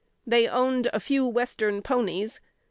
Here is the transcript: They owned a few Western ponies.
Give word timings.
They 0.25 0.47
owned 0.47 0.87
a 0.93 0.99
few 0.99 1.27
Western 1.27 1.83
ponies. 1.83 2.39